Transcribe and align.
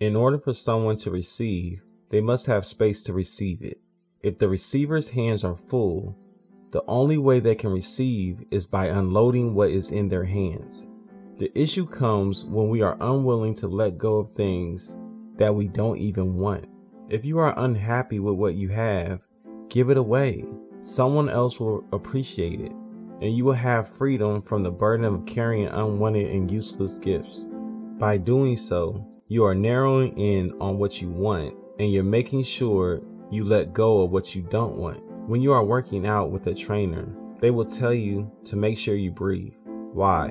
In 0.00 0.16
order 0.16 0.38
for 0.38 0.54
someone 0.54 0.96
to 0.96 1.10
receive, 1.10 1.82
they 2.08 2.22
must 2.22 2.46
have 2.46 2.64
space 2.64 3.04
to 3.04 3.12
receive 3.12 3.60
it. 3.60 3.82
If 4.22 4.38
the 4.38 4.48
receiver's 4.48 5.10
hands 5.10 5.44
are 5.44 5.58
full, 5.58 6.16
the 6.70 6.82
only 6.88 7.18
way 7.18 7.38
they 7.38 7.54
can 7.54 7.70
receive 7.70 8.42
is 8.50 8.66
by 8.66 8.86
unloading 8.86 9.52
what 9.52 9.68
is 9.68 9.90
in 9.90 10.08
their 10.08 10.24
hands. 10.24 10.86
The 11.36 11.52
issue 11.54 11.86
comes 11.86 12.46
when 12.46 12.70
we 12.70 12.80
are 12.80 12.96
unwilling 12.98 13.54
to 13.56 13.68
let 13.68 13.98
go 13.98 14.16
of 14.16 14.30
things 14.30 14.96
that 15.36 15.54
we 15.54 15.68
don't 15.68 15.98
even 15.98 16.36
want. 16.36 16.64
If 17.10 17.26
you 17.26 17.38
are 17.38 17.58
unhappy 17.58 18.20
with 18.20 18.36
what 18.36 18.54
you 18.54 18.70
have, 18.70 19.20
give 19.68 19.90
it 19.90 19.98
away. 19.98 20.46
Someone 20.80 21.28
else 21.28 21.60
will 21.60 21.84
appreciate 21.92 22.62
it, 22.62 22.72
and 23.20 23.36
you 23.36 23.44
will 23.44 23.52
have 23.52 23.86
freedom 23.86 24.40
from 24.40 24.62
the 24.62 24.70
burden 24.70 25.04
of 25.04 25.26
carrying 25.26 25.66
unwanted 25.66 26.30
and 26.30 26.50
useless 26.50 26.96
gifts. 26.96 27.46
By 27.98 28.16
doing 28.16 28.56
so, 28.56 29.06
you 29.30 29.44
are 29.44 29.54
narrowing 29.54 30.12
in 30.18 30.52
on 30.60 30.76
what 30.76 31.00
you 31.00 31.08
want 31.08 31.54
and 31.78 31.92
you're 31.92 32.02
making 32.02 32.42
sure 32.42 33.00
you 33.30 33.44
let 33.44 33.72
go 33.72 34.02
of 34.02 34.10
what 34.10 34.34
you 34.34 34.42
don't 34.42 34.74
want. 34.74 35.00
When 35.28 35.40
you 35.40 35.52
are 35.52 35.62
working 35.62 36.04
out 36.04 36.32
with 36.32 36.48
a 36.48 36.54
trainer, 36.54 37.14
they 37.38 37.52
will 37.52 37.64
tell 37.64 37.94
you 37.94 38.28
to 38.46 38.56
make 38.56 38.76
sure 38.76 38.96
you 38.96 39.12
breathe. 39.12 39.52
Why? 39.92 40.30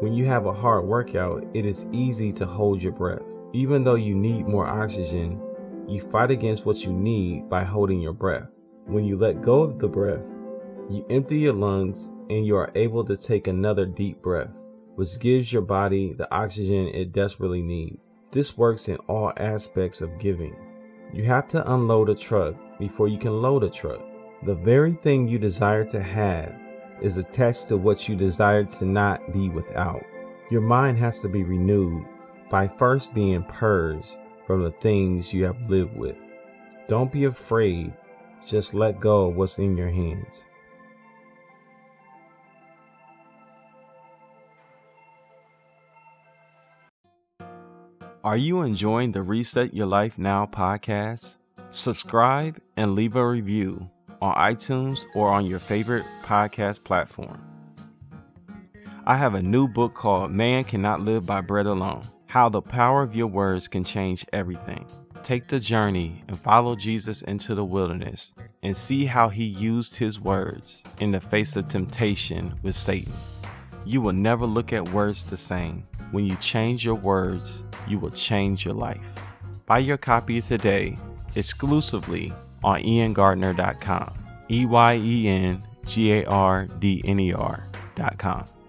When 0.00 0.14
you 0.14 0.24
have 0.24 0.46
a 0.46 0.54
hard 0.54 0.86
workout, 0.86 1.46
it 1.52 1.66
is 1.66 1.86
easy 1.92 2.32
to 2.32 2.46
hold 2.46 2.82
your 2.82 2.92
breath. 2.92 3.20
Even 3.52 3.84
though 3.84 3.96
you 3.96 4.14
need 4.14 4.48
more 4.48 4.66
oxygen, 4.66 5.38
you 5.86 6.00
fight 6.00 6.30
against 6.30 6.64
what 6.64 6.82
you 6.82 6.94
need 6.94 7.50
by 7.50 7.62
holding 7.62 8.00
your 8.00 8.14
breath. 8.14 8.48
When 8.86 9.04
you 9.04 9.18
let 9.18 9.42
go 9.42 9.60
of 9.60 9.78
the 9.78 9.88
breath, 9.88 10.24
you 10.88 11.04
empty 11.10 11.40
your 11.40 11.52
lungs 11.52 12.06
and 12.30 12.46
you 12.46 12.56
are 12.56 12.72
able 12.74 13.04
to 13.04 13.18
take 13.18 13.48
another 13.48 13.84
deep 13.84 14.22
breath, 14.22 14.48
which 14.94 15.18
gives 15.18 15.52
your 15.52 15.60
body 15.60 16.14
the 16.14 16.34
oxygen 16.34 16.88
it 16.88 17.12
desperately 17.12 17.60
needs. 17.60 18.00
This 18.32 18.56
works 18.56 18.88
in 18.88 18.96
all 19.08 19.32
aspects 19.38 20.00
of 20.00 20.18
giving. 20.18 20.54
You 21.12 21.24
have 21.24 21.48
to 21.48 21.72
unload 21.72 22.08
a 22.08 22.14
truck 22.14 22.54
before 22.78 23.08
you 23.08 23.18
can 23.18 23.42
load 23.42 23.64
a 23.64 23.70
truck. 23.70 24.00
The 24.44 24.54
very 24.54 24.92
thing 24.92 25.26
you 25.26 25.38
desire 25.38 25.84
to 25.86 26.00
have 26.00 26.54
is 27.02 27.16
attached 27.16 27.66
to 27.68 27.76
what 27.76 28.08
you 28.08 28.14
desire 28.14 28.64
to 28.64 28.84
not 28.84 29.32
be 29.32 29.48
without. 29.48 30.04
Your 30.48 30.60
mind 30.60 30.98
has 30.98 31.18
to 31.20 31.28
be 31.28 31.42
renewed 31.42 32.04
by 32.48 32.68
first 32.68 33.14
being 33.14 33.42
purged 33.44 34.16
from 34.46 34.62
the 34.62 34.70
things 34.70 35.32
you 35.32 35.44
have 35.44 35.68
lived 35.68 35.96
with. 35.96 36.16
Don't 36.86 37.10
be 37.10 37.24
afraid, 37.24 37.92
just 38.46 38.74
let 38.74 39.00
go 39.00 39.26
of 39.26 39.36
what's 39.36 39.58
in 39.58 39.76
your 39.76 39.90
hands. 39.90 40.44
Are 48.22 48.36
you 48.36 48.60
enjoying 48.60 49.12
the 49.12 49.22
Reset 49.22 49.72
Your 49.72 49.86
Life 49.86 50.18
Now 50.18 50.44
podcast? 50.44 51.38
Subscribe 51.70 52.60
and 52.76 52.94
leave 52.94 53.16
a 53.16 53.26
review 53.26 53.88
on 54.20 54.34
iTunes 54.34 55.06
or 55.14 55.30
on 55.30 55.46
your 55.46 55.58
favorite 55.58 56.04
podcast 56.22 56.84
platform. 56.84 57.42
I 59.06 59.16
have 59.16 59.32
a 59.32 59.42
new 59.42 59.66
book 59.66 59.94
called 59.94 60.32
Man 60.32 60.64
Cannot 60.64 61.00
Live 61.00 61.24
by 61.24 61.40
Bread 61.40 61.64
Alone 61.64 62.02
How 62.26 62.50
the 62.50 62.60
Power 62.60 63.02
of 63.02 63.16
Your 63.16 63.26
Words 63.26 63.68
Can 63.68 63.84
Change 63.84 64.26
Everything. 64.34 64.86
Take 65.22 65.48
the 65.48 65.58
journey 65.58 66.22
and 66.28 66.38
follow 66.38 66.76
Jesus 66.76 67.22
into 67.22 67.54
the 67.54 67.64
wilderness 67.64 68.34
and 68.62 68.76
see 68.76 69.06
how 69.06 69.30
he 69.30 69.44
used 69.44 69.96
his 69.96 70.20
words 70.20 70.84
in 70.98 71.10
the 71.10 71.20
face 71.20 71.56
of 71.56 71.68
temptation 71.68 72.54
with 72.62 72.76
Satan. 72.76 73.14
You 73.86 74.02
will 74.02 74.12
never 74.12 74.44
look 74.44 74.74
at 74.74 74.90
words 74.90 75.24
the 75.24 75.38
same. 75.38 75.86
When 76.10 76.26
you 76.26 76.36
change 76.36 76.84
your 76.84 76.96
words, 76.96 77.64
you 77.86 77.98
will 77.98 78.10
change 78.10 78.64
your 78.64 78.74
life. 78.74 79.14
Buy 79.66 79.78
your 79.78 79.96
copy 79.96 80.40
today 80.40 80.96
exclusively 81.36 82.32
on 82.64 82.80
eyengardner.com. 82.82 84.14
E 84.50 84.66
Y 84.66 84.96
E 84.96 85.28
N 85.28 85.62
G 85.86 86.12
A 86.12 86.24
R 86.26 86.66
D 86.78 87.00
N 87.04 87.20
E 87.20 87.32
R.com. 87.32 88.59